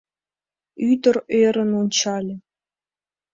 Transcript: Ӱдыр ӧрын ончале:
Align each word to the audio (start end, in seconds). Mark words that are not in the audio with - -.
Ӱдыр 0.89 1.15
ӧрын 1.41 1.71
ончале: 1.81 2.35